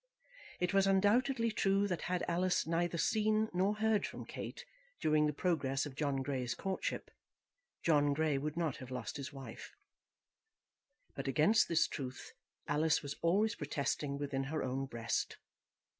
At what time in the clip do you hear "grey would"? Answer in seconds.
8.15-8.57